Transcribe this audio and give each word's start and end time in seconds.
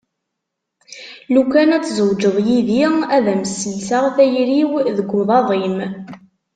Lukan 1.33 1.69
ad 1.75 1.83
tzewǧeḍ 1.83 2.37
yid-i 2.47 2.81
ad 3.15 3.25
am-sselseɣ 3.33 4.03
tayri-w 4.15 4.71
deg 4.97 5.09
uḍad-im. 5.19 5.77